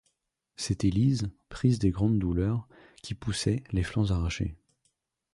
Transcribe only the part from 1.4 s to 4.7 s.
prise des grandes douleurs, qui poussait, les flancs arrachés.